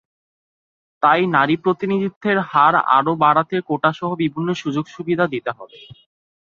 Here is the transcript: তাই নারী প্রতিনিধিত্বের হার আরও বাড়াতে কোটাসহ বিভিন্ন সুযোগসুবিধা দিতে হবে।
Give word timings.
তাই 1.03 1.21
নারী 1.35 1.55
প্রতিনিধিত্বের 1.63 2.37
হার 2.49 2.73
আরও 2.97 3.13
বাড়াতে 3.23 3.55
কোটাসহ 3.69 4.09
বিভিন্ন 4.23 4.49
সুযোগসুবিধা 4.61 5.25
দিতে 5.33 5.51
হবে। 5.57 5.77